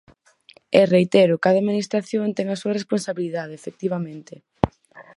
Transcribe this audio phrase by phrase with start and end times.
[0.79, 4.33] E, reitero, cada administración ten a súa responsabilidade, efectivamente.